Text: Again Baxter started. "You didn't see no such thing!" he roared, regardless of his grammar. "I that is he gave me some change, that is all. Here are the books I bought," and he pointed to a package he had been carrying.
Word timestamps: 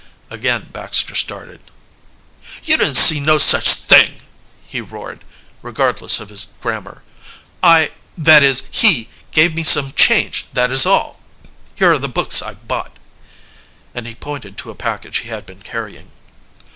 Again 0.31 0.69
Baxter 0.73 1.13
started. 1.13 1.63
"You 2.63 2.75
didn't 2.75 2.95
see 2.95 3.19
no 3.19 3.37
such 3.37 3.71
thing!" 3.71 4.21
he 4.65 4.81
roared, 4.81 5.23
regardless 5.61 6.19
of 6.19 6.29
his 6.29 6.47
grammar. 6.59 7.03
"I 7.61 7.91
that 8.17 8.41
is 8.41 8.63
he 8.71 9.09
gave 9.29 9.53
me 9.53 9.61
some 9.61 9.91
change, 9.91 10.47
that 10.53 10.71
is 10.71 10.87
all. 10.87 11.19
Here 11.75 11.91
are 11.91 11.99
the 11.99 12.09
books 12.09 12.41
I 12.41 12.55
bought," 12.55 12.97
and 13.93 14.07
he 14.07 14.15
pointed 14.15 14.57
to 14.57 14.71
a 14.71 14.75
package 14.75 15.19
he 15.19 15.29
had 15.29 15.45
been 15.45 15.61
carrying. 15.61 16.09